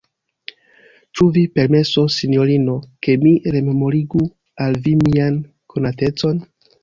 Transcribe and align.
Ĉu 1.17 1.25
vi 1.35 1.41
permesos, 1.57 2.15
sinjorino, 2.21 2.77
ke 3.07 3.15
mi 3.25 3.33
rememorigu 3.55 4.23
al 4.65 4.79
vi 4.87 4.95
mian 5.05 5.37
konatecon? 5.75 6.43